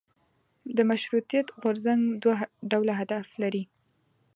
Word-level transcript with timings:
د 0.75 0.79
مشروطیت 0.89 1.47
غورځنګ 1.61 2.01
دوه 2.23 2.35
ډوله 2.71 2.91
اهداف 2.97 3.27
لرل. 3.41 3.65